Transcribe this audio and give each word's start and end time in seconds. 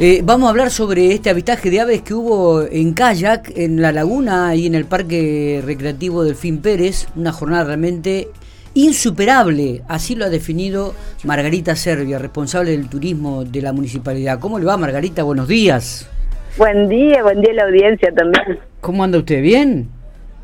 Eh, 0.00 0.22
vamos 0.24 0.48
a 0.48 0.50
hablar 0.50 0.70
sobre 0.70 1.12
este 1.12 1.30
avistaje 1.30 1.70
de 1.70 1.80
aves 1.80 2.02
que 2.02 2.14
hubo 2.14 2.62
en 2.62 2.94
kayak, 2.94 3.52
en 3.56 3.80
la 3.80 3.92
laguna 3.92 4.52
y 4.56 4.66
en 4.66 4.74
el 4.74 4.86
Parque 4.86 5.62
Recreativo 5.64 6.24
del 6.24 6.34
Fin 6.34 6.60
Pérez. 6.60 7.06
Una 7.14 7.30
jornada 7.30 7.62
realmente 7.62 8.26
insuperable, 8.74 9.82
así 9.86 10.16
lo 10.16 10.24
ha 10.24 10.30
definido 10.30 10.94
Margarita 11.22 11.76
Servia, 11.76 12.18
responsable 12.18 12.72
del 12.72 12.88
turismo 12.88 13.44
de 13.44 13.62
la 13.62 13.72
municipalidad. 13.72 14.40
¿Cómo 14.40 14.58
le 14.58 14.64
va, 14.64 14.76
Margarita? 14.76 15.22
Buenos 15.22 15.46
días. 15.46 16.10
Buen 16.58 16.88
día, 16.88 17.22
buen 17.22 17.40
día 17.40 17.52
a 17.52 17.54
la 17.54 17.64
audiencia 17.66 18.12
también. 18.12 18.58
¿Cómo 18.80 19.04
anda 19.04 19.18
usted? 19.18 19.42
¿Bien? 19.42 19.88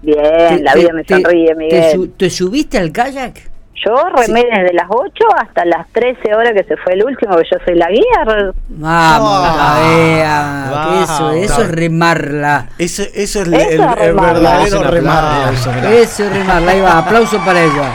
Bien, 0.03 0.63
la 0.63 0.75
vida 0.77 0.93
me 0.93 1.05
sonríe, 1.05 1.57
Miguel. 1.57 2.13
Te, 2.17 2.31
subiste 2.31 2.79
al 2.79 2.93
kayak? 2.93 3.50
Yo 3.85 3.97
remé 4.15 4.45
desde 4.45 4.75
las 4.75 4.87
8 4.91 5.13
hasta 5.39 5.65
las 5.65 5.89
13 5.93 6.35
horas 6.35 6.53
que 6.53 6.65
se 6.65 6.77
fue 6.77 6.93
el 6.95 7.05
último, 7.05 7.37
que 7.37 7.45
yo 7.51 7.57
soy 7.65 7.77
la 7.77 7.89
guía. 7.89 8.53
Vamos, 8.69 9.87
vea, 9.97 11.03
eso, 11.03 11.31
eso 11.33 11.63
es 11.63 11.71
remarla. 11.71 12.69
Eso, 12.77 13.03
eso 13.03 13.41
es 13.41 13.47
el, 13.47 13.55
el, 13.55 14.15
verdadero 14.15 14.83
remarla. 14.83 15.51
Eso 15.93 16.25
es 16.25 16.33
remarla, 16.33 16.73
ahí 16.73 16.81
va, 16.81 16.99
aplauso 16.99 17.39
para 17.39 17.63
ella. 17.63 17.91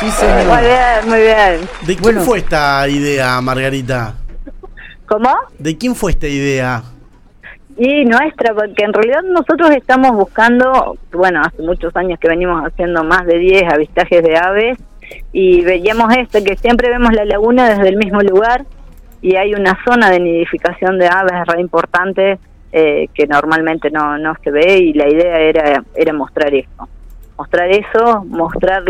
Sí, 0.00 0.10
señor. 0.10 0.44
Muy 0.44 0.62
bien, 0.62 1.08
muy 1.08 1.20
bien. 1.20 1.68
¿De 1.86 1.96
quién 1.96 2.20
fue 2.20 2.38
esta 2.38 2.86
idea, 2.86 3.40
Margarita? 3.40 4.14
¿Cómo? 5.06 5.34
¿De 5.58 5.78
quién 5.78 5.94
fue 5.94 6.10
esta 6.10 6.26
idea? 6.26 6.82
Y 7.78 8.04
nuestra, 8.04 8.54
porque 8.54 8.84
en 8.84 8.92
realidad 8.92 9.22
nosotros 9.22 9.70
estamos 9.70 10.12
buscando, 10.12 10.98
bueno, 11.12 11.40
hace 11.42 11.62
muchos 11.62 11.94
años 11.96 12.18
que 12.18 12.28
venimos 12.28 12.62
haciendo 12.66 13.02
más 13.04 13.24
de 13.26 13.38
10 13.38 13.62
avistajes 13.72 14.22
de 14.22 14.36
aves 14.36 14.78
y 15.32 15.62
veíamos 15.62 16.14
esto, 16.16 16.42
que 16.44 16.56
siempre 16.56 16.90
vemos 16.90 17.12
la 17.12 17.24
laguna 17.24 17.68
desde 17.68 17.88
el 17.88 17.96
mismo 17.96 18.20
lugar 18.20 18.64
y 19.22 19.36
hay 19.36 19.54
una 19.54 19.78
zona 19.84 20.10
de 20.10 20.20
nidificación 20.20 20.98
de 20.98 21.08
aves 21.08 21.46
re 21.46 21.60
importante 21.60 22.38
eh, 22.72 23.08
que 23.14 23.26
normalmente 23.26 23.90
no, 23.90 24.18
no 24.18 24.34
se 24.42 24.50
ve 24.50 24.78
y 24.78 24.92
la 24.92 25.08
idea 25.08 25.38
era, 25.38 25.84
era 25.94 26.12
mostrar 26.12 26.54
esto 26.54 26.88
mostrar 27.36 27.70
eso, 27.70 28.24
mostrar 28.24 28.82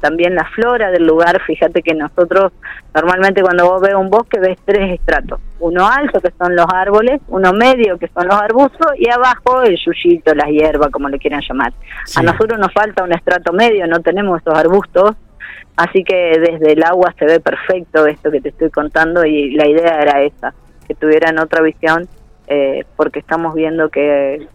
también 0.00 0.34
la 0.34 0.44
flora 0.46 0.90
del 0.90 1.06
lugar. 1.06 1.40
Fíjate 1.42 1.82
que 1.82 1.94
nosotros 1.94 2.52
normalmente 2.94 3.42
cuando 3.42 3.68
vos 3.68 3.80
ves 3.80 3.94
un 3.94 4.10
bosque 4.10 4.40
ves 4.40 4.58
tres 4.64 4.98
estratos. 4.98 5.40
Uno 5.60 5.86
alto, 5.86 6.20
que 6.20 6.32
son 6.36 6.56
los 6.56 6.66
árboles, 6.72 7.20
uno 7.28 7.52
medio, 7.52 7.98
que 7.98 8.08
son 8.08 8.26
los 8.26 8.36
arbustos, 8.36 8.88
y 8.98 9.08
abajo 9.08 9.62
el 9.62 9.76
yuyito, 9.76 10.34
la 10.34 10.46
hierba, 10.46 10.88
como 10.90 11.08
le 11.08 11.18
quieran 11.18 11.42
llamar. 11.48 11.72
A 12.16 12.22
nosotros 12.22 12.58
nos 12.58 12.72
falta 12.72 13.04
un 13.04 13.12
estrato 13.12 13.52
medio, 13.52 13.86
no 13.86 14.00
tenemos 14.00 14.40
esos 14.40 14.54
arbustos, 14.54 15.12
así 15.76 16.04
que 16.04 16.38
desde 16.38 16.72
el 16.72 16.82
agua 16.82 17.14
se 17.18 17.24
ve 17.24 17.40
perfecto 17.40 18.06
esto 18.06 18.30
que 18.30 18.40
te 18.40 18.50
estoy 18.50 18.70
contando 18.70 19.24
y 19.24 19.52
la 19.52 19.66
idea 19.66 20.00
era 20.00 20.22
esa, 20.22 20.54
que 20.86 20.94
tuvieran 20.94 21.38
otra 21.38 21.62
visión, 21.62 22.08
eh, 22.46 22.84
porque 22.96 23.20
estamos 23.20 23.54
viendo 23.54 23.88
que 23.88 24.46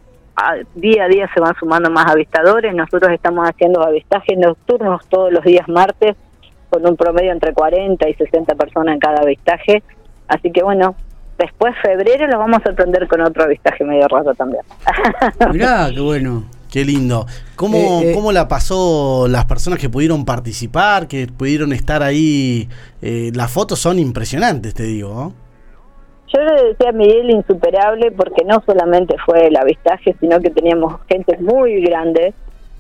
día 0.75 1.05
a 1.05 1.07
día 1.07 1.29
se 1.33 1.39
van 1.39 1.55
sumando 1.59 1.89
más 1.89 2.05
avistadores. 2.11 2.73
Nosotros 2.73 3.11
estamos 3.11 3.47
haciendo 3.47 3.81
avistajes 3.81 4.37
nocturnos 4.37 5.07
todos 5.07 5.31
los 5.31 5.43
días 5.43 5.67
martes, 5.67 6.15
con 6.69 6.85
un 6.85 6.95
promedio 6.95 7.31
entre 7.31 7.53
40 7.53 8.09
y 8.09 8.13
60 8.13 8.55
personas 8.55 8.93
en 8.93 8.99
cada 8.99 9.21
avistaje. 9.21 9.83
Así 10.27 10.51
que 10.51 10.63
bueno, 10.63 10.95
después 11.37 11.73
febrero 11.81 12.27
lo 12.27 12.39
vamos 12.39 12.59
a 12.59 12.63
sorprender 12.63 13.07
con 13.07 13.21
otro 13.21 13.43
avistaje 13.43 13.83
medio 13.83 14.07
rato 14.07 14.33
también. 14.33 14.63
Mirá, 15.51 15.89
qué 15.93 16.01
bueno. 16.01 16.43
Qué 16.71 16.83
lindo. 16.83 17.25
¿Cómo, 17.55 17.77
eh, 17.77 18.11
eh, 18.11 18.13
¿Cómo 18.13 18.31
la 18.31 18.47
pasó 18.47 19.27
las 19.29 19.45
personas 19.45 19.79
que 19.79 19.89
pudieron 19.89 20.25
participar, 20.25 21.07
que 21.07 21.27
pudieron 21.27 21.73
estar 21.73 22.03
ahí? 22.03 22.67
Eh, 23.01 23.31
las 23.33 23.51
fotos 23.51 23.79
son 23.79 23.99
impresionantes, 23.99 24.73
te 24.73 24.83
digo. 24.83 25.33
Yo 26.33 26.41
le 26.41 26.69
decía 26.69 26.89
a 26.89 26.91
Miguel 26.91 27.29
insuperable 27.29 28.11
porque 28.11 28.43
no 28.43 28.61
solamente 28.65 29.15
fue 29.25 29.47
el 29.47 29.55
avistaje, 29.55 30.15
sino 30.19 30.41
que 30.41 30.49
teníamos 30.49 30.99
gente 31.07 31.37
muy 31.37 31.81
grande, 31.81 32.33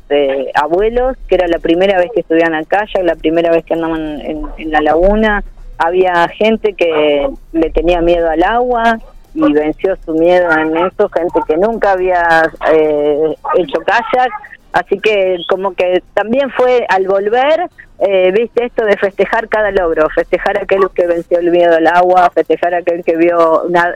de 0.09 0.51
abuelos, 0.53 1.17
que 1.27 1.35
era 1.35 1.47
la 1.47 1.59
primera 1.59 1.97
vez 1.97 2.09
que 2.13 2.21
estuvieron 2.21 2.55
acá, 2.55 2.85
ya 2.93 3.03
la 3.03 3.15
primera 3.15 3.51
vez 3.51 3.65
que 3.65 3.73
andaban 3.73 4.21
en, 4.21 4.71
la 4.71 4.81
laguna. 4.81 5.43
Había 5.77 6.27
gente 6.29 6.73
que 6.73 7.29
le 7.51 7.69
tenía 7.69 8.01
miedo 8.01 8.29
al 8.29 8.43
agua 8.43 8.99
y 9.37 9.53
venció 9.53 9.95
su 10.03 10.13
miedo 10.13 10.51
en 10.51 10.75
eso, 10.77 11.09
gente 11.09 11.39
que 11.47 11.57
nunca 11.57 11.91
había 11.91 12.51
eh, 12.71 13.35
hecho 13.55 13.79
kayak. 13.85 14.31
Así 14.73 14.99
que 14.99 15.37
como 15.49 15.73
que 15.73 16.03
también 16.13 16.51
fue 16.51 16.85
al 16.89 17.07
volver, 17.07 17.69
eh, 17.99 18.31
viste 18.31 18.65
esto 18.65 18.85
de 18.85 18.97
festejar 18.97 19.47
cada 19.47 19.71
logro, 19.71 20.07
festejar 20.09 20.57
aquel 20.57 20.81
que 20.93 21.07
venció 21.07 21.39
el 21.39 21.51
miedo 21.51 21.77
al 21.77 21.87
agua, 21.87 22.29
festejar 22.31 22.75
aquel 22.75 23.03
que 23.03 23.15
vio 23.15 23.63
una, 23.63 23.95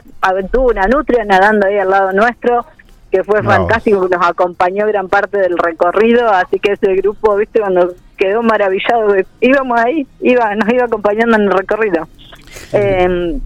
tuvo 0.50 0.70
una 0.70 0.86
nutria 0.86 1.24
nadando 1.24 1.66
ahí 1.66 1.78
al 1.78 1.90
lado 1.90 2.12
nuestro, 2.12 2.64
que 3.10 3.22
fue 3.22 3.42
fantástico, 3.42 4.08
nos 4.08 4.26
acompañó 4.26 4.86
gran 4.86 5.08
parte 5.08 5.38
del 5.38 5.58
recorrido, 5.58 6.30
así 6.30 6.58
que 6.58 6.72
ese 6.72 6.94
grupo, 6.96 7.36
viste, 7.36 7.60
cuando 7.60 7.92
quedó 8.16 8.42
maravillado, 8.42 9.14
íbamos 9.40 9.78
ahí, 9.78 10.06
iba, 10.20 10.54
nos 10.54 10.72
iba 10.72 10.84
acompañando 10.84 11.36
en 11.36 11.42
el 11.42 11.50
recorrido. 11.50 12.08
Eh, 12.72 13.38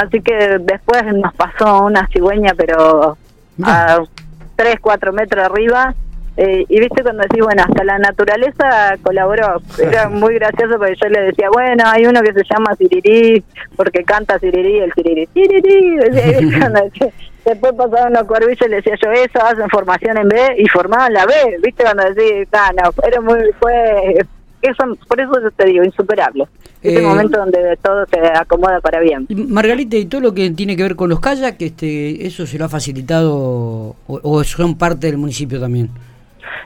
así 0.00 0.20
que 0.20 0.58
después 0.60 1.02
nos 1.14 1.34
pasó 1.34 1.84
una 1.84 2.08
cigüeña, 2.08 2.52
pero 2.56 3.16
a 3.62 3.98
3, 4.56 4.76
4 4.80 5.12
metros 5.12 5.44
arriba, 5.44 5.94
eh, 6.36 6.64
y 6.68 6.80
viste 6.80 7.02
cuando 7.02 7.22
decís, 7.22 7.42
bueno, 7.42 7.62
hasta 7.68 7.84
la 7.84 7.98
naturaleza 7.98 8.96
colaboró. 9.02 9.60
Era 9.78 10.08
muy 10.10 10.34
gracioso 10.34 10.78
porque 10.78 10.96
yo 11.02 11.08
le 11.08 11.20
decía, 11.22 11.48
bueno, 11.52 11.84
hay 11.86 12.06
uno 12.06 12.22
que 12.22 12.32
se 12.32 12.42
llama 12.50 12.74
Sirirí, 12.76 13.44
porque 13.76 14.04
canta 14.04 14.38
Sirirí, 14.38 14.78
el 14.78 14.92
Sirirí, 14.94 15.28
Sirirí. 15.34 15.98
Después 17.44 17.72
pasaban 17.72 18.12
los 18.12 18.24
cuervillos 18.24 18.66
y 18.66 18.70
le 18.70 18.76
decía 18.76 18.96
yo 19.02 19.10
eso, 19.12 19.44
hacen 19.44 19.68
formación 19.70 20.18
en 20.18 20.28
B 20.28 20.54
y 20.58 20.68
formaban 20.68 21.12
la 21.12 21.26
B, 21.26 21.32
viste 21.62 21.84
cuando 21.84 22.04
decís, 22.04 22.46
ah, 22.52 22.70
no, 22.74 22.90
era 23.02 23.20
muy, 23.20 23.38
fue, 23.58 24.26
eso, 24.62 24.84
por 25.06 25.20
eso 25.20 25.32
te 25.56 25.66
digo, 25.66 25.84
insuperable. 25.84 26.46
Es 26.82 26.96
el 26.96 27.02
eh, 27.02 27.06
momento 27.06 27.38
donde 27.38 27.76
todo 27.82 28.06
se 28.06 28.20
acomoda 28.20 28.80
para 28.80 29.00
bien. 29.00 29.26
Margarita, 29.48 29.96
y 29.96 30.06
todo 30.06 30.20
lo 30.20 30.34
que 30.34 30.50
tiene 30.50 30.76
que 30.76 30.82
ver 30.82 30.96
con 30.96 31.10
los 31.10 31.20
kayaks, 31.20 31.60
este, 31.60 32.26
¿eso 32.26 32.46
se 32.46 32.58
lo 32.58 32.64
ha 32.64 32.68
facilitado 32.68 33.34
o, 33.34 33.96
o 34.06 34.44
son 34.44 34.76
parte 34.76 35.06
del 35.06 35.18
municipio 35.18 35.60
también? 35.60 35.90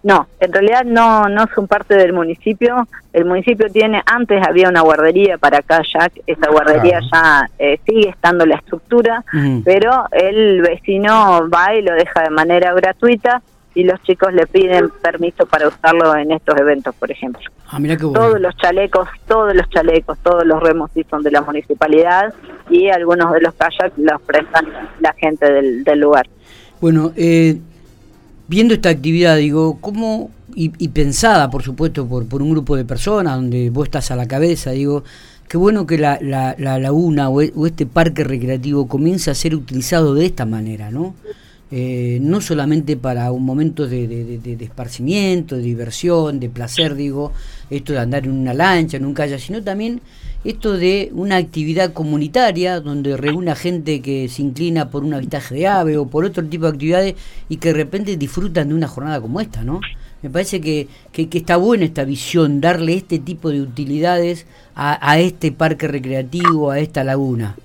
No, 0.05 0.27
en 0.39 0.53
realidad 0.53 0.85
no, 0.85 1.29
no 1.31 1.47
son 1.55 1.67
parte 1.67 1.95
del 1.97 2.13
municipio. 2.13 2.87
El 3.13 3.25
municipio 3.25 3.71
tiene, 3.71 4.03
antes 4.05 4.47
había 4.47 4.69
una 4.69 4.83
guardería 4.83 5.39
para 5.39 5.63
kayak, 5.63 6.13
esa 6.27 6.51
guardería 6.51 7.01
ya 7.11 7.49
eh, 7.59 7.79
sigue 7.87 8.11
estando 8.11 8.45
la 8.45 8.57
estructura, 8.57 9.25
pero 9.65 10.05
el 10.13 10.61
vecino 10.61 11.49
va 11.49 11.75
y 11.75 11.81
lo 11.81 11.95
deja 11.95 12.23
de 12.23 12.31
manera 12.31 12.75
gratuita 12.75 13.41
y 13.75 13.85
los 13.85 14.01
chicos 14.03 14.33
le 14.33 14.47
piden 14.47 14.91
permiso 15.03 15.47
para 15.47 15.69
usarlo 15.69 16.17
en 16.17 16.31
estos 16.31 16.59
eventos, 16.59 16.95
por 16.95 17.11
ejemplo. 17.11 17.43
Ah, 17.69 17.79
mira 17.79 17.97
qué 17.97 18.05
bueno. 18.05 18.21
Todos 18.21 18.41
los 18.41 18.57
chalecos, 18.57 19.09
todos 19.27 19.55
los 19.55 19.69
chalecos, 19.71 20.19
todos 20.23 20.45
los 20.47 20.63
remos 20.63 20.91
sí 20.95 21.05
son 21.11 21.23
de 21.23 21.31
la 21.31 21.43
municipalidad 21.43 22.33
y 22.71 22.89
algunos 22.89 23.33
de 23.33 23.41
los 23.41 23.55
kayaks 23.55 23.99
los 23.99 24.23
prestan 24.23 24.67
la 25.01 25.13
gente 25.15 25.53
del, 25.53 25.85
del 25.85 26.01
lugar. 26.01 26.27
Bueno, 26.81 27.13
eh, 27.17 27.59
viendo 28.49 28.75
esta 28.75 28.91
actividad, 28.91 29.37
digo, 29.37 29.79
¿cómo, 29.81 30.31
y, 30.55 30.89
pensada, 30.89 31.51
por 31.51 31.63
supuesto, 31.63 32.07
por, 32.07 32.29
por 32.29 32.43
un 32.43 32.51
grupo 32.51 32.77
de 32.77 32.85
personas, 32.85 33.37
donde 33.37 33.71
vos 33.71 33.87
estás 33.87 34.11
a 34.11 34.17
la 34.17 34.29
cabeza, 34.29 34.71
digo, 34.71 35.03
qué 35.49 35.57
bueno 35.57 35.87
que 35.87 35.99
la, 35.99 36.19
la, 36.21 36.55
laguna 36.79 37.29
o, 37.29 37.41
este 37.41 37.87
parque 37.87 38.25
recreativo 38.25 38.87
comience 38.89 39.31
a 39.31 39.35
ser 39.35 39.55
utilizado 39.55 40.15
de 40.15 40.27
esta 40.27 40.47
manera, 40.47 40.91
¿no? 40.91 41.15
Eh, 41.77 42.21
no 42.23 42.41
solamente 42.41 42.97
para 42.97 43.33
un 43.33 43.45
momento 43.45 43.89
de, 43.89 44.07
de, 44.07 44.39
de, 44.39 44.65
esparcimiento, 44.65 45.57
de 45.57 45.63
diversión, 45.63 46.39
de 46.39 46.49
placer, 46.49 46.95
digo, 46.95 47.33
esto 47.69 47.93
de 47.93 47.99
andar 47.99 48.27
en 48.27 48.31
una 48.31 48.55
lancha, 48.55 48.97
en 48.97 49.05
un 49.05 49.13
kayak, 49.13 49.41
sino 49.41 49.61
también 49.61 50.01
esto 50.45 50.75
de 50.75 51.11
una 51.15 51.37
actividad 51.37 51.93
comunitaria 51.93 52.79
donde 52.79 53.17
reúna 53.17 53.57
gente 53.57 54.01
que 54.03 54.29
se 54.29 54.43
inclina 54.43 54.89
por 54.89 55.03
un 55.03 55.15
avistaje 55.15 55.57
de 55.57 55.67
ave 55.67 55.99
o 55.99 56.07
por 56.07 56.25
otro 56.25 56.45
tipo 56.45 56.67
de 56.67 56.71
actividades 56.71 57.15
y 57.49 57.57
que 57.57 57.71
de 57.71 57.75
repente 57.75 58.17
disfrutan 58.17 58.69
de 58.69 58.75
una 58.75 58.87
jornada 58.87 59.21
como 59.21 59.41
esta, 59.41 59.65
¿no? 59.65 59.81
Me 60.23 60.31
parece 60.31 60.61
que, 60.61 60.87
que, 61.11 61.29
está 61.33 61.57
buena 61.57 61.87
esta 61.87 62.05
visión, 62.05 62.61
darle 62.61 62.95
este 62.95 63.19
tipo 63.19 63.51
de 63.51 63.61
utilidades 63.61 64.47
a, 64.77 65.11
a 65.11 65.19
este 65.19 65.51
parque 65.51 65.89
recreativo, 65.89 66.71
a 66.71 66.79
esta 66.79 67.03
laguna. 67.03 67.57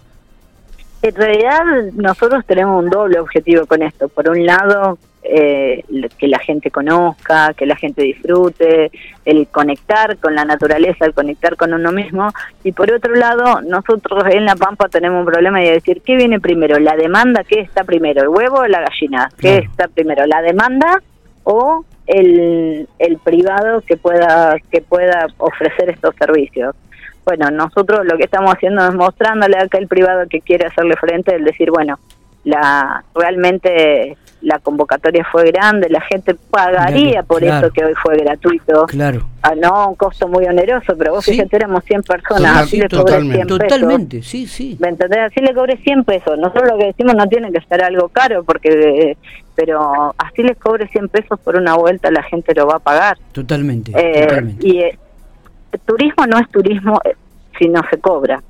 En 1.02 1.16
realidad 1.16 1.64
nosotros 1.94 2.46
tenemos 2.46 2.84
un 2.84 2.90
doble 2.90 3.20
objetivo 3.20 3.66
con 3.66 3.82
esto. 3.82 4.10
Por 4.10 4.30
un 4.30 4.46
lado, 4.46 4.98
eh, 5.24 5.84
que 6.18 6.28
la 6.28 6.40
gente 6.40 6.72
conozca, 6.72 7.54
que 7.54 7.66
la 7.66 7.76
gente 7.76 8.02
disfrute, 8.02 8.92
el 9.26 9.48
conectar 9.48 10.18
con 10.18 10.36
la 10.36 10.44
naturaleza, 10.44 11.06
el 11.06 11.14
conectar 11.14 11.56
con 11.56 11.74
uno 11.74 11.92
mismo. 11.92 12.32
Y 12.64 12.74
por 12.74 12.92
otro 12.92 13.16
lado, 13.16 13.62
nosotros 13.62 14.24
en 14.32 14.46
La 14.46 14.56
Pampa 14.56 14.90
tenemos 14.90 15.20
un 15.20 15.32
problema 15.32 15.60
de 15.60 15.72
decir, 15.72 16.02
¿qué 16.06 16.16
viene 16.16 16.40
primero? 16.40 16.80
¿La 16.80 16.96
demanda? 16.96 17.44
¿Qué 17.44 17.62
está 17.62 17.84
primero? 17.84 18.22
¿El 18.22 18.30
huevo 18.30 18.60
o 18.60 18.68
la 18.68 18.82
gallina? 18.82 19.30
¿Qué 19.38 19.60
está 19.60 19.88
primero? 19.88 20.26
¿La 20.26 20.42
demanda 20.42 21.02
o 21.44 21.86
el, 22.08 22.88
el 22.98 23.18
privado 23.20 23.82
que 23.82 23.98
pueda, 23.98 24.58
que 24.72 24.82
pueda 24.82 25.28
ofrecer 25.38 25.90
estos 25.90 26.16
servicios? 26.16 26.76
Bueno, 27.30 27.52
nosotros 27.52 28.00
lo 28.06 28.18
que 28.18 28.24
estamos 28.24 28.52
haciendo 28.52 28.88
es 28.88 28.96
mostrándole 28.96 29.56
a 29.58 29.64
aquel 29.64 29.88
privado 29.88 30.28
que 30.28 30.42
quiere 30.42 30.66
hacerle 30.66 30.96
frente, 30.96 31.36
el 31.36 31.44
decir, 31.44 31.70
bueno, 31.70 32.00
la 32.44 33.04
realmente 33.14 34.18
la 34.42 34.58
convocatoria 34.58 35.24
fue 35.32 35.52
grande, 35.52 35.90
la 35.90 36.02
gente 36.02 36.34
pagaría 36.34 37.22
por 37.22 37.44
eso 37.44 37.70
que 37.72 37.86
hoy 37.86 37.94
fue 38.02 38.18
gratuito. 38.18 38.88
Claro. 38.88 39.28
Ah, 39.44 39.54
no, 39.54 39.90
un 39.90 39.96
costo 39.96 40.28
muy 40.28 40.46
oneroso, 40.46 40.98
pero 40.98 41.12
vos 41.12 41.26
fíjate, 41.26 41.56
éramos 41.58 41.84
100 41.84 42.02
personas, 42.02 42.58
así 42.58 42.80
le 42.80 42.90
cobré 42.90 43.20
100 43.20 43.32
pesos. 43.32 43.48
Totalmente, 43.60 44.24
sí, 44.24 44.48
sí. 44.48 44.76
¿Me 44.80 44.88
entendés? 44.88 45.20
Así 45.20 45.40
le 45.42 45.54
cobré 45.54 45.78
100 45.78 46.04
pesos. 46.04 46.40
Nosotros 46.40 46.68
lo 46.72 46.78
que 46.80 46.86
decimos 46.86 47.14
no 47.16 47.28
tiene 47.28 47.52
que 47.52 47.62
ser 47.62 47.84
algo 47.84 48.08
caro, 48.08 48.44
porque 48.44 49.18
pero 49.54 50.16
así 50.18 50.42
les 50.42 50.58
cobre 50.58 50.88
100 50.88 51.10
pesos 51.10 51.40
por 51.42 51.58
una 51.58 51.76
vuelta, 51.76 52.10
la 52.10 52.24
gente 52.24 52.56
lo 52.56 52.66
va 52.66 52.78
a 52.78 52.80
pagar. 52.80 53.20
Totalmente. 53.34 53.92
Eh, 53.94 54.56
Y 54.62 54.80
eh, 54.80 54.98
turismo 55.86 56.26
no 56.26 56.40
es 56.40 56.50
turismo 56.50 57.00
eh, 57.04 57.16
si 57.60 57.68
no 57.68 57.82
se 57.92 58.00
cobra. 58.00 58.42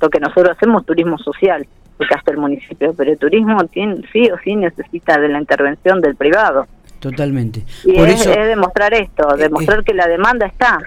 Lo 0.00 0.10
que 0.10 0.20
nosotros 0.20 0.50
hacemos 0.56 0.84
turismo 0.84 1.16
social 1.16 1.66
porque 1.96 2.14
hasta 2.14 2.30
el 2.30 2.38
municipio, 2.38 2.94
pero 2.94 3.12
el 3.12 3.18
turismo 3.18 3.64
tiene, 3.66 4.02
sí 4.12 4.28
o 4.30 4.36
sí 4.44 4.54
necesita 4.54 5.18
de 5.18 5.28
la 5.28 5.40
intervención 5.40 6.00
del 6.00 6.14
privado. 6.14 6.66
Totalmente. 7.00 7.64
Y 7.84 7.92
Por 7.94 8.08
es, 8.08 8.20
eso, 8.20 8.32
es 8.32 8.48
demostrar 8.48 8.92
esto, 8.94 9.34
eh, 9.34 9.38
demostrar 9.38 9.80
eh, 9.80 9.82
que 9.84 9.94
la 9.94 10.06
demanda 10.06 10.46
está. 10.46 10.78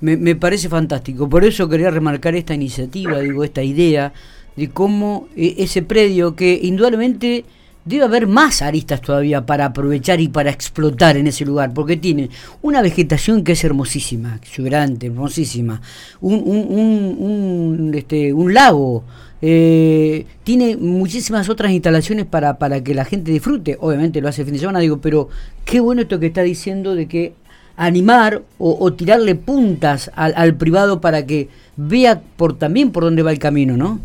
Me, 0.00 0.16
me 0.16 0.36
parece 0.36 0.68
fantástico. 0.68 1.28
Por 1.28 1.44
eso 1.44 1.68
quería 1.68 1.90
remarcar 1.90 2.34
esta 2.34 2.54
iniciativa, 2.54 3.18
digo, 3.18 3.44
esta 3.44 3.62
idea 3.62 4.12
de 4.56 4.70
cómo 4.70 5.28
eh, 5.36 5.56
ese 5.58 5.82
predio 5.82 6.34
que 6.34 6.58
indudablemente 6.62 7.44
debe 7.88 8.04
haber 8.04 8.26
más 8.26 8.62
aristas 8.62 9.00
todavía 9.00 9.44
para 9.44 9.66
aprovechar 9.66 10.20
y 10.20 10.28
para 10.28 10.50
explotar 10.50 11.16
en 11.16 11.26
ese 11.26 11.44
lugar, 11.44 11.72
porque 11.72 11.96
tiene 11.96 12.30
una 12.62 12.82
vegetación 12.82 13.42
que 13.42 13.52
es 13.52 13.64
hermosísima, 13.64 14.36
exuberante, 14.36 15.06
hermosísima, 15.06 15.80
un, 16.20 16.34
un, 16.38 17.92
este, 17.94 18.32
un 18.32 18.54
lago, 18.54 19.04
eh, 19.40 20.26
tiene 20.42 20.76
muchísimas 20.76 21.48
otras 21.48 21.70
instalaciones 21.70 22.26
para, 22.26 22.58
para 22.58 22.82
que 22.82 22.94
la 22.94 23.04
gente 23.04 23.30
disfrute. 23.30 23.76
Obviamente 23.80 24.20
lo 24.20 24.28
hace 24.28 24.42
el 24.42 24.46
fin 24.46 24.54
de 24.54 24.60
semana, 24.60 24.80
digo, 24.80 24.98
pero 24.98 25.28
qué 25.64 25.80
bueno 25.80 26.02
esto 26.02 26.18
que 26.18 26.26
está 26.26 26.42
diciendo 26.42 26.94
de 26.94 27.06
que 27.06 27.32
animar 27.76 28.42
o, 28.58 28.92
tirarle 28.92 29.36
puntas 29.36 30.10
al, 30.16 30.56
privado 30.56 31.00
para 31.00 31.24
que 31.24 31.48
vea 31.76 32.20
por 32.36 32.58
también 32.58 32.90
por 32.90 33.04
dónde 33.04 33.22
va 33.22 33.30
el 33.30 33.38
camino, 33.38 33.76
¿no? 33.76 34.00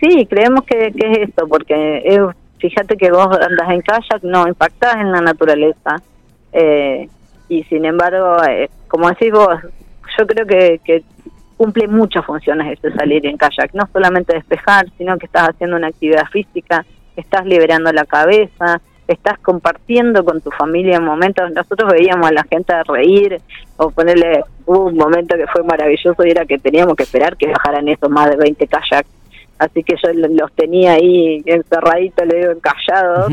Sí, 0.00 0.26
creemos 0.26 0.64
que, 0.64 0.88
es 0.88 1.28
esto, 1.28 1.46
porque 1.46 2.02
fíjate 2.60 2.96
que 2.96 3.10
vos 3.10 3.26
andas 3.26 3.70
en 3.70 3.80
kayak, 3.80 4.22
no 4.22 4.46
impactás 4.46 4.96
en 4.96 5.12
la 5.12 5.20
naturaleza. 5.20 5.96
Eh, 6.52 7.08
y 7.48 7.64
sin 7.64 7.84
embargo, 7.84 8.42
eh, 8.44 8.70
como 8.88 9.08
decís 9.08 9.32
vos, 9.32 9.58
yo 10.18 10.26
creo 10.26 10.46
que, 10.46 10.80
que 10.84 11.02
cumple 11.56 11.88
muchas 11.88 12.24
funciones 12.24 12.72
este 12.72 12.92
salir 12.92 13.26
en 13.26 13.36
kayak, 13.36 13.74
no 13.74 13.88
solamente 13.92 14.34
despejar, 14.34 14.86
sino 14.96 15.18
que 15.18 15.26
estás 15.26 15.50
haciendo 15.50 15.76
una 15.76 15.88
actividad 15.88 16.26
física, 16.30 16.84
estás 17.16 17.44
liberando 17.44 17.92
la 17.92 18.04
cabeza, 18.04 18.80
estás 19.08 19.38
compartiendo 19.40 20.24
con 20.24 20.40
tu 20.40 20.50
familia 20.50 21.00
momentos. 21.00 21.50
Nosotros 21.50 21.92
veíamos 21.92 22.28
a 22.28 22.32
la 22.32 22.44
gente 22.44 22.72
reír 22.84 23.40
o 23.76 23.90
ponerle 23.90 24.44
un 24.66 24.96
momento 24.96 25.36
que 25.36 25.46
fue 25.48 25.62
maravilloso 25.64 26.24
y 26.24 26.30
era 26.30 26.46
que 26.46 26.58
teníamos 26.58 26.94
que 26.94 27.02
esperar 27.02 27.36
que 27.36 27.48
bajaran 27.48 27.88
esos 27.88 28.08
más 28.08 28.30
de 28.30 28.36
20 28.36 28.66
kayaks. 28.66 29.19
Así 29.60 29.82
que 29.82 29.94
yo 30.02 30.10
los 30.12 30.50
tenía 30.54 30.94
ahí 30.94 31.42
encerraditos, 31.44 32.26
le 32.26 32.38
digo, 32.38 32.52
encallados. 32.52 33.30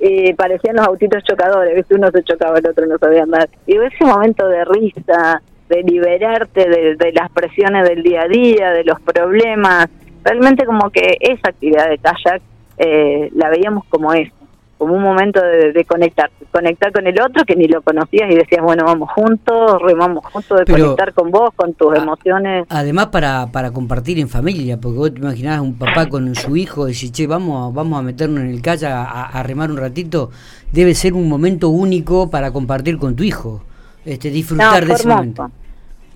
Y 0.00 0.32
parecían 0.32 0.76
los 0.76 0.86
autitos 0.88 1.22
chocadores, 1.22 1.76
¿viste? 1.76 1.94
Uno 1.94 2.10
se 2.10 2.24
chocaba, 2.24 2.58
el 2.58 2.66
otro 2.66 2.86
no 2.86 2.98
sabía 2.98 3.22
andar. 3.22 3.48
Y 3.68 3.76
ese 3.76 4.04
momento 4.04 4.48
de 4.48 4.64
risa, 4.64 5.40
de 5.68 5.82
liberarte 5.84 6.68
de, 6.68 7.12
las 7.12 7.30
presiones 7.30 7.88
del 7.88 8.02
día 8.02 8.22
a 8.22 8.28
día, 8.28 8.70
de 8.72 8.82
los 8.82 9.00
problemas. 9.00 9.86
Realmente 10.24 10.66
como 10.66 10.90
que 10.90 11.16
esa 11.20 11.50
actividad 11.50 11.88
de 11.88 11.98
kayak 11.98 12.42
eh, 12.78 13.30
la 13.36 13.48
veíamos 13.50 13.84
como 13.90 14.12
eso, 14.12 14.34
como 14.80 14.94
un 14.94 15.02
momento 15.02 15.40
de, 15.40 15.84
conectar, 15.84 16.30
conectar 16.50 16.90
con 16.90 17.06
el 17.06 17.14
otro 17.20 17.44
que 17.44 17.54
ni 17.54 17.68
lo 17.68 17.82
conocías 17.82 18.30
y 18.30 18.34
decías, 18.34 18.62
bueno, 18.62 18.84
vamos 18.84 19.10
juntos, 19.12 19.80
remamos 19.82 20.24
juntos, 20.24 20.60
de 20.60 20.72
conectar 20.72 21.12
con 21.12 21.30
vos, 21.30 21.50
con 21.54 21.74
tus 21.74 21.94
emociones. 21.96 22.66
Además 22.70 23.08
para, 23.08 23.46
para 23.52 23.70
compartir 23.70 24.18
en 24.18 24.28
familia, 24.28 24.78
porque 24.80 24.98
vos 24.98 25.14
te 25.14 25.20
imaginás 25.20 25.60
un 25.60 25.78
papá 25.78 26.08
con 26.08 26.34
su 26.34 26.56
hijo 26.56 26.88
y 26.88 26.92
decir, 26.92 27.12
che, 27.12 27.26
vamos, 27.26 27.72
vamos 27.74 28.00
a 28.00 28.02
meternos 28.02 28.40
en 28.40 28.48
el 28.48 28.62
kayak 28.62 28.90
a 28.92 29.42
remar 29.42 29.70
un 29.70 29.76
ratito, 29.76 30.30
debe 30.72 30.94
ser 30.94 31.12
un 31.12 31.28
momento 31.28 31.68
único 31.68 32.30
para 32.30 32.50
compartir 32.50 32.98
con 32.98 33.14
tu 33.14 33.22
hijo 33.22 33.62
este, 34.04 34.30
disfrutar 34.30 34.84
de 34.84 34.92
ese 34.94 35.08
momento. 35.08 35.50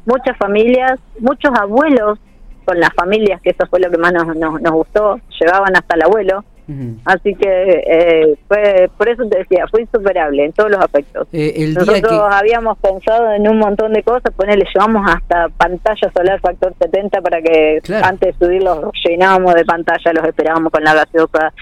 Muchas 0.07 0.37
familias, 0.37 0.99
muchos 1.19 1.51
abuelos 1.59 2.19
con 2.65 2.79
las 2.81 2.93
familias, 2.95 3.41
que 3.43 3.51
eso 3.51 3.67
fue 3.69 3.81
lo 3.81 3.91
que 3.91 3.99
más 3.99 4.13
nos, 4.13 4.37
nos, 4.37 4.73
gustó, 4.73 5.21
llevaban 5.41 5.77
hasta 5.77 5.97
el 5.97 6.03
abuelo. 6.03 6.45
Así 7.05 7.35
que 7.35 7.83
eh, 7.87 8.35
fue, 8.49 8.91
por 8.97 9.09
eso 9.09 9.25
te 9.29 9.39
decía, 9.39 9.67
fue 9.71 9.83
insuperable 9.83 10.47
en 10.47 10.53
todos 10.53 10.71
los 10.71 10.81
aspectos. 10.81 11.29
Eh, 11.33 11.73
Nosotros 11.75 12.21
habíamos 12.31 12.79
pensado 12.79 13.33
en 13.33 13.49
un 13.49 13.59
montón 13.59 13.93
de 13.93 14.03
cosas, 14.03 14.33
ponerle, 14.35 14.65
llevamos 14.73 15.11
hasta 15.11 15.49
pantalla 15.51 16.11
solar 16.17 16.41
factor 16.41 16.75
70 16.79 17.21
para 17.21 17.43
que 17.43 17.81
antes 18.03 18.39
de 18.39 18.47
subirlos 18.47 18.91
llenábamos 19.05 19.55
de 19.55 19.65
pantalla, 19.65 20.13
los 20.15 20.25
esperábamos 20.25 20.73
con 20.73 20.85
la 20.85 20.95
gaseosa. 20.95 21.53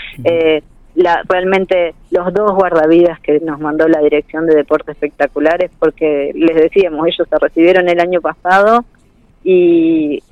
La, 0.95 1.23
realmente 1.27 1.95
los 2.11 2.35
dos 2.35 2.55
guardavidas 2.55 3.19
que 3.21 3.41
nos 3.41 3.59
mandó 3.59 3.89
la 3.89 4.01
Dirección 4.01 4.47
de 4.47 4.55
Deportes 4.55 4.95
Espectaculares, 4.95 5.71
porque 5.79 6.33
les 6.35 6.55
decíamos, 6.55 7.07
ellos 7.07 7.27
se 7.31 7.39
recibieron 7.39 7.89
el 7.89 7.99
año 7.99 8.21
pasado 8.21 8.85
y 9.43 10.17
eh, 10.17 10.23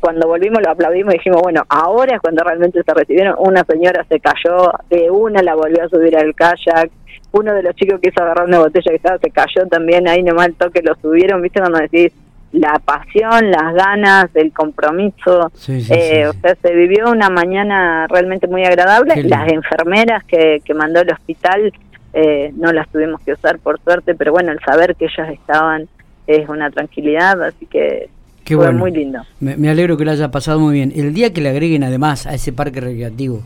cuando 0.00 0.28
volvimos 0.28 0.62
lo 0.62 0.70
aplaudimos 0.70 1.14
y 1.14 1.18
dijimos, 1.18 1.42
bueno, 1.42 1.62
ahora 1.68 2.16
es 2.16 2.20
cuando 2.20 2.44
realmente 2.44 2.82
se 2.82 2.94
recibieron, 2.94 3.34
una 3.38 3.64
señora 3.64 4.04
se 4.08 4.20
cayó, 4.20 4.72
de 4.90 5.10
una 5.10 5.42
la 5.42 5.54
volvió 5.54 5.84
a 5.84 5.88
subir 5.88 6.16
al 6.16 6.34
kayak, 6.34 6.90
uno 7.32 7.54
de 7.54 7.62
los 7.62 7.74
chicos 7.74 8.00
que 8.00 8.10
hizo 8.10 8.22
agarrar 8.22 8.46
una 8.46 8.60
botella 8.60 8.90
que 8.90 8.96
estaba 8.96 9.18
se 9.18 9.30
cayó 9.30 9.66
también, 9.68 10.06
ahí 10.06 10.22
nomás 10.22 10.46
el 10.48 10.54
toque 10.54 10.82
lo 10.82 10.94
subieron, 10.96 11.42
viste 11.42 11.60
cuando 11.60 11.78
decís, 11.78 12.12
la 12.52 12.80
pasión, 12.84 13.50
las 13.50 13.74
ganas, 13.74 14.26
el 14.34 14.52
compromiso. 14.52 15.50
eh, 15.90 16.28
O 16.28 16.32
sea, 16.34 16.54
se 16.62 16.72
vivió 16.72 17.10
una 17.10 17.28
mañana 17.28 18.06
realmente 18.06 18.46
muy 18.46 18.64
agradable. 18.64 19.14
Las 19.24 19.50
enfermeras 19.50 20.22
que, 20.22 20.60
que 20.64 20.72
mandó 20.72 21.00
el 21.00 21.10
hospital 21.10 21.72
eh, 22.12 22.52
no 22.54 22.72
las 22.72 22.88
tuvimos 22.90 23.20
que 23.22 23.32
usar 23.32 23.58
por 23.58 23.80
suerte, 23.80 24.14
pero 24.14 24.30
bueno, 24.30 24.52
el 24.52 24.60
saber 24.60 24.94
que 24.94 25.06
ellas 25.06 25.30
estaban 25.32 25.88
es 26.28 26.48
una 26.48 26.70
tranquilidad, 26.70 27.42
así 27.42 27.66
que 27.66 28.08
fue 28.46 28.72
muy 28.72 28.90
lindo. 28.90 29.20
Me, 29.40 29.56
me, 29.56 29.70
alegro 29.70 29.96
que 29.96 30.04
lo 30.04 30.10
haya 30.10 30.30
pasado 30.30 30.60
muy 30.60 30.74
bien. 30.74 30.92
El 30.94 31.14
día 31.14 31.32
que 31.32 31.40
le 31.40 31.48
agreguen 31.48 31.84
además 31.84 32.26
a 32.26 32.34
ese 32.34 32.52
parque 32.52 32.80
recreativo 32.80 33.42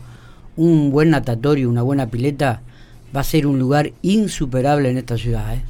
un 0.59 0.91
buen 0.91 1.09
natatorio, 1.09 1.69
una 1.69 1.83
buena 1.83 2.07
pileta, 2.07 2.59
va 3.15 3.21
a 3.21 3.23
ser 3.23 3.47
un 3.47 3.57
lugar 3.57 3.91
insuperable 4.01 4.89
en 4.89 4.97
esta 4.97 5.17
ciudad, 5.17 5.53
¿eh? 5.53 5.61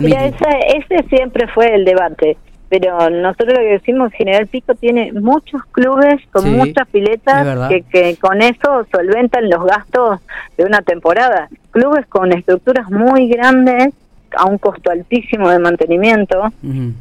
Mira, 0.00 0.26
ese, 0.26 1.08
siempre 1.08 1.48
fue 1.48 1.74
el 1.74 1.84
debate, 1.84 2.36
pero 2.68 3.10
nosotros 3.10 3.54
lo 3.54 3.60
que 3.60 3.72
decimos, 3.72 4.12
General 4.12 4.46
Pico 4.46 4.76
tiene 4.76 5.12
muchos 5.12 5.64
clubes 5.72 6.20
con 6.30 6.48
muchas 6.56 6.86
piletas 6.88 7.68
que, 7.68 7.82
que 7.82 8.16
con 8.16 8.40
eso 8.40 8.86
solventan 8.92 9.50
los 9.50 9.64
gastos 9.64 10.20
de 10.56 10.64
una 10.64 10.82
temporada. 10.82 11.48
Clubes 11.72 12.06
con 12.06 12.30
estructuras 12.30 12.88
muy 12.90 13.28
grandes 13.28 13.92
a 14.36 14.46
un 14.46 14.58
costo 14.58 14.92
altísimo 14.92 15.48
de 15.48 15.58
mantenimiento 15.58 16.52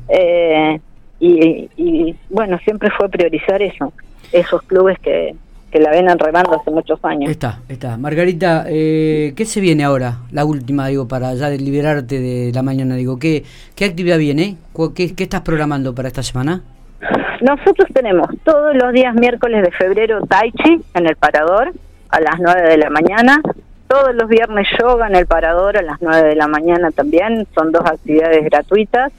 eh, 0.07 0.79
y, 1.19 1.69
y 1.77 2.15
bueno, 2.29 2.57
siempre 2.59 2.89
fue 2.97 3.09
priorizar 3.09 3.61
eso, 3.61 3.93
esos 4.31 4.61
clubes 4.63 4.97
que, 4.99 5.35
que 5.71 5.79
la 5.79 5.91
ven 5.91 6.07
remando 6.17 6.59
hace 6.59 6.71
muchos 6.71 6.99
años. 7.03 7.29
Está, 7.29 7.59
está. 7.69 7.97
Margarita, 7.97 8.65
eh, 8.67 9.33
¿qué 9.35 9.45
se 9.45 9.61
viene 9.61 9.83
ahora? 9.83 10.19
La 10.31 10.45
última, 10.45 10.87
digo, 10.87 11.07
para 11.07 11.33
ya 11.35 11.49
liberarte 11.49 12.19
de 12.19 12.51
la 12.53 12.63
mañana, 12.63 12.95
digo, 12.95 13.19
¿qué, 13.19 13.43
qué 13.75 13.85
actividad 13.85 14.17
viene? 14.17 14.57
¿Qué, 14.95 15.15
¿Qué 15.15 15.23
estás 15.23 15.41
programando 15.41 15.93
para 15.93 16.07
esta 16.07 16.23
semana? 16.23 16.63
Nosotros 17.41 17.87
tenemos 17.93 18.27
todos 18.43 18.75
los 18.75 18.91
días 18.91 19.15
miércoles 19.15 19.63
de 19.63 19.71
febrero 19.71 20.21
Tai 20.27 20.51
Chi 20.51 20.81
en 20.93 21.07
el 21.07 21.15
Parador 21.15 21.71
a 22.09 22.19
las 22.19 22.35
9 22.39 22.69
de 22.69 22.77
la 22.77 22.89
mañana. 22.89 23.41
Todos 23.87 24.13
los 24.13 24.27
viernes 24.27 24.67
yoga 24.79 25.07
en 25.07 25.15
el 25.15 25.25
Parador 25.25 25.77
a 25.77 25.81
las 25.81 26.01
9 26.01 26.29
de 26.29 26.35
la 26.35 26.47
mañana 26.47 26.91
también. 26.91 27.47
Son 27.55 27.71
dos 27.71 27.85
actividades 27.85 28.43
gratuitas. 28.45 29.13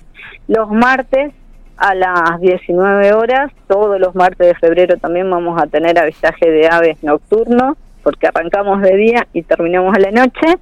Los 0.48 0.70
martes 0.70 1.32
a 1.80 1.94
las 1.94 2.40
19 2.40 3.14
horas. 3.14 3.50
Todos 3.66 3.98
los 3.98 4.14
martes 4.14 4.46
de 4.46 4.54
febrero 4.54 4.96
también 4.98 5.28
vamos 5.28 5.60
a 5.60 5.66
tener 5.66 5.98
avistaje 5.98 6.50
de 6.50 6.68
aves 6.68 7.02
nocturno, 7.02 7.76
porque 8.04 8.28
arrancamos 8.28 8.80
de 8.82 8.96
día 8.96 9.26
y 9.32 9.42
terminamos 9.42 9.96
a 9.96 9.98
la 9.98 10.10
noche. 10.10 10.58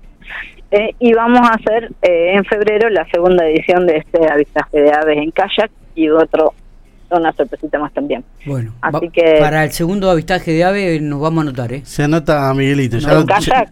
Eh, 0.71 0.95
y 0.99 1.15
vamos 1.15 1.49
a 1.49 1.55
hacer 1.55 1.91
eh, 2.03 2.35
en 2.35 2.45
febrero 2.45 2.89
la 2.91 3.07
segunda 3.11 3.47
edición 3.47 3.87
de 3.87 3.97
este 3.97 4.31
avistaje 4.31 4.81
de 4.81 4.93
aves 4.93 5.17
en 5.17 5.31
kayak 5.31 5.71
y 5.95 6.11
otro 6.11 6.53
una 7.17 7.33
sorpresita 7.33 7.79
más 7.79 7.93
también. 7.93 8.25
Bueno, 8.45 8.75
así 8.81 9.09
que 9.11 9.39
para 9.41 9.65
el 9.65 9.73
segundo 9.73 10.11
avistaje 10.11 10.53
de 10.53 10.65
ave 10.65 11.01
nos 11.01 11.21
vamos 11.21 11.39
a 11.39 11.49
anotar, 11.49 11.73
¿eh? 11.73 11.83
Se 11.85 12.03
anota 12.05 12.53
Miguelito, 12.55 12.99
ya 12.99 13.25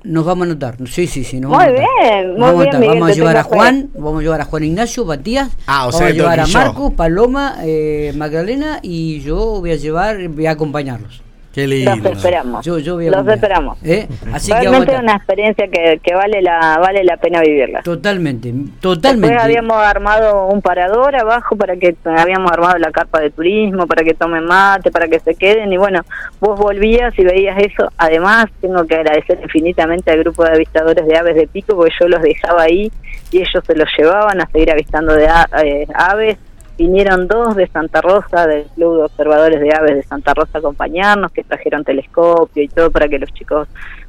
nos 0.04 0.24
vamos 0.24 0.46
a 0.46 0.50
anotar. 0.50 0.76
Sí, 0.86 1.06
sí, 1.06 1.24
sí. 1.24 1.40
muy 1.40 1.64
bien, 1.66 2.38
muy 2.38 2.66
bien. 2.66 2.80
vamos 2.80 3.10
a 3.10 3.14
llevar 3.14 3.36
a 3.36 3.42
Juan, 3.42 3.90
vamos 3.94 4.20
a 4.20 4.22
llevar 4.22 4.40
a 4.40 4.44
Juan 4.44 4.64
Ignacio, 4.64 5.04
Matías, 5.04 5.50
ah, 5.66 5.86
vamos 5.86 6.00
a 6.00 6.10
llevar 6.10 6.40
a 6.40 6.46
Marcos, 6.46 6.94
Paloma, 6.94 7.56
eh, 7.62 8.12
Magdalena 8.16 8.80
y 8.82 9.20
yo 9.20 9.60
voy 9.60 9.72
a 9.72 9.76
llevar, 9.76 10.28
voy 10.28 10.46
a 10.46 10.52
acompañarlos. 10.52 11.25
Los 11.56 12.04
esperamos. 12.04 12.66
Los 12.66 13.28
esperamos. 13.28 13.78
¿Eh? 13.82 14.06
Así 14.32 14.52
Realmente 14.52 14.94
es 14.94 15.00
una 15.00 15.14
experiencia 15.14 15.68
que, 15.68 16.00
que, 16.02 16.14
vale 16.14 16.42
la 16.42 16.78
vale 16.78 17.02
la 17.02 17.16
pena 17.16 17.40
vivirla. 17.40 17.82
Totalmente, 17.82 18.52
totalmente. 18.80 19.28
Después 19.28 19.44
habíamos 19.44 19.78
armado 19.78 20.48
un 20.48 20.60
parador 20.60 21.16
abajo 21.16 21.56
para 21.56 21.76
que 21.76 21.96
habíamos 22.04 22.52
armado 22.52 22.76
la 22.78 22.90
carpa 22.90 23.20
de 23.20 23.30
turismo 23.30 23.86
para 23.86 24.04
que 24.04 24.12
tomen 24.12 24.44
mate, 24.44 24.90
para 24.90 25.08
que 25.08 25.18
se 25.20 25.34
queden 25.34 25.72
y 25.72 25.78
bueno, 25.78 26.02
vos 26.40 26.58
volvías 26.58 27.18
y 27.18 27.24
veías 27.24 27.56
eso. 27.58 27.90
Además, 27.96 28.46
tengo 28.60 28.84
que 28.86 28.96
agradecer 28.96 29.38
infinitamente 29.42 30.10
al 30.10 30.18
grupo 30.18 30.44
de 30.44 30.50
avistadores 30.50 31.06
de 31.06 31.16
aves 31.16 31.36
de 31.36 31.46
pico 31.46 31.74
porque 31.74 31.94
yo 31.98 32.08
los 32.08 32.20
dejaba 32.20 32.62
ahí 32.62 32.92
y 33.30 33.38
ellos 33.38 33.64
se 33.66 33.74
los 33.74 33.88
llevaban 33.96 34.40
a 34.40 34.46
seguir 34.50 34.70
avistando 34.70 35.14
de 35.14 35.26
eh, 35.62 35.86
aves 35.94 36.36
vinieron 36.76 37.26
dos 37.26 37.56
de 37.56 37.66
Santa 37.68 38.00
Rosa, 38.00 38.46
del 38.46 38.64
Club 38.74 38.98
de 38.98 39.02
Observadores 39.04 39.60
de 39.60 39.74
Aves 39.74 39.96
de 39.96 40.02
Santa 40.02 40.34
Rosa, 40.34 40.52
a 40.54 40.58
acompañarnos, 40.58 41.32
que 41.32 41.44
trajeron 41.44 41.84
telescopio 41.84 42.62
y 42.62 42.68
todo 42.68 42.90
para 42.90 43.08
que 43.08 43.18
los 43.18 43.32
chicos 43.32 43.68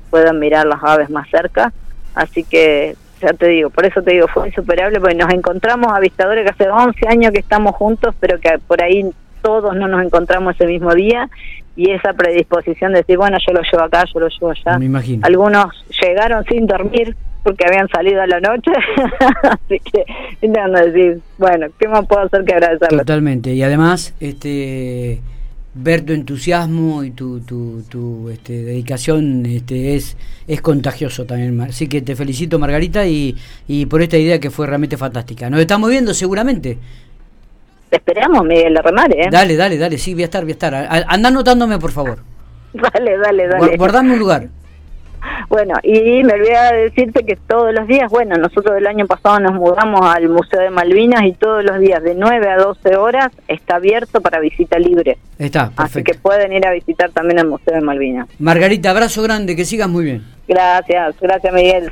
puedan 0.09 0.39
mirar 0.39 0.65
las 0.65 0.83
aves 0.83 1.09
más 1.09 1.29
cerca. 1.29 1.71
Así 2.15 2.43
que, 2.43 2.95
ya 3.21 3.29
te 3.33 3.47
digo, 3.47 3.69
por 3.69 3.85
eso 3.85 4.01
te 4.01 4.13
digo, 4.13 4.27
fue 4.27 4.47
insuperable, 4.47 4.99
porque 4.99 5.15
nos 5.15 5.33
encontramos 5.33 5.91
avistadores 5.93 6.43
que 6.43 6.51
hace 6.51 6.69
11 6.69 7.07
años 7.07 7.31
que 7.31 7.39
estamos 7.39 7.75
juntos, 7.75 8.15
pero 8.19 8.39
que 8.39 8.59
por 8.65 8.83
ahí 8.83 9.09
todos 9.41 9.75
no 9.75 9.87
nos 9.87 10.03
encontramos 10.03 10.55
ese 10.55 10.65
mismo 10.65 10.93
día 10.93 11.29
y 11.75 11.91
esa 11.91 12.13
predisposición 12.13 12.91
de 12.91 12.99
decir, 12.99 13.17
bueno, 13.17 13.37
yo 13.45 13.53
lo 13.53 13.61
llevo 13.61 13.83
acá, 13.83 14.03
yo 14.11 14.19
lo 14.19 14.27
llevo 14.27 14.49
allá. 14.49 14.79
Me 14.79 14.85
imagino. 14.85 15.25
Algunos 15.25 15.85
llegaron 16.01 16.43
sin 16.45 16.65
dormir 16.65 17.15
porque 17.47 17.65
habían 17.65 17.87
salido 17.87 18.21
a 18.21 18.27
la 18.27 18.41
noche, 18.41 18.71
así 19.43 19.79
que 19.79 20.05
intentando 20.41 20.79
decir, 20.79 21.21
bueno, 21.37 21.67
¿qué 21.79 21.87
más 21.87 22.05
puedo 22.05 22.23
hacer 22.23 22.43
que 22.43 22.53
agradecerles? 22.53 22.99
Totalmente, 22.99 23.53
y 23.53 23.63
además, 23.63 24.13
este 24.19 25.21
ver 25.73 26.01
tu 26.01 26.11
entusiasmo 26.11 27.05
y 27.05 27.11
tu, 27.11 27.39
tu, 27.39 27.83
tu 27.87 28.29
este, 28.29 28.63
dedicación 28.63 29.45
este, 29.45 29.95
es, 29.95 30.17
es 30.45 30.59
contagioso 30.59 31.25
también. 31.25 31.61
Así 31.61 31.87
que 31.87 32.01
te 32.01 32.17
felicito, 32.17 32.59
Margarita, 32.59 33.05
y, 33.05 33.37
y 33.65 33.85
por 33.85 34.01
esta 34.01 34.17
idea 34.17 34.39
que 34.39 34.49
fue 34.49 34.67
realmente 34.67 34.97
fantástica. 34.97 35.49
Nos 35.49 35.61
estamos 35.61 35.89
viendo 35.89 36.13
seguramente. 36.13 36.77
Te 37.89 37.95
esperamos, 37.95 38.43
Miguel, 38.43 38.73
de 38.73 38.81
remare, 38.81 39.21
¿eh? 39.21 39.29
Dale, 39.31 39.55
dale, 39.55 39.77
dale, 39.77 39.97
sí, 39.97 40.15
voy 40.15 40.23
a 40.23 40.25
estar, 40.25 40.43
voy 40.43 40.51
a 40.51 40.53
estar. 40.53 40.73
Anda 41.07 41.29
anotándome, 41.29 41.77
por 41.77 41.91
favor. 41.91 42.19
Dale, 42.73 43.17
dale, 43.17 43.47
dale. 43.47 43.77
Guardame 43.77 44.13
un 44.13 44.19
lugar. 44.19 44.49
Bueno, 45.57 45.73
y 45.81 46.23
me 46.23 46.33
olvidé 46.33 46.55
de 46.71 46.81
decirte 46.83 47.25
que 47.25 47.35
todos 47.35 47.73
los 47.73 47.87
días, 47.87 48.11
bueno, 48.11 48.35
nosotros 48.35 48.77
el 48.77 48.85
año 48.85 49.07
pasado 49.07 49.39
nos 49.39 49.55
mudamos 49.55 50.01
al 50.03 50.29
Museo 50.29 50.61
de 50.61 50.69
Malvinas 50.69 51.23
y 51.23 51.33
todos 51.33 51.63
los 51.63 51.79
días 51.79 52.03
de 52.03 52.13
9 52.13 52.47
a 52.47 52.57
12 52.57 52.95
horas 52.95 53.29
está 53.47 53.77
abierto 53.77 54.21
para 54.21 54.39
visita 54.39 54.77
libre. 54.77 55.17
Está, 55.39 55.71
perfecto. 55.71 55.81
Así 55.81 56.03
que 56.03 56.13
pueden 56.13 56.53
ir 56.53 56.67
a 56.67 56.73
visitar 56.73 57.09
también 57.09 57.39
el 57.39 57.47
Museo 57.47 57.73
de 57.73 57.81
Malvinas. 57.81 58.27
Margarita, 58.37 58.91
abrazo 58.91 59.23
grande, 59.23 59.55
que 59.55 59.65
sigas 59.65 59.89
muy 59.89 60.05
bien. 60.05 60.23
Gracias, 60.47 61.15
gracias 61.19 61.51
Miguel. 61.51 61.85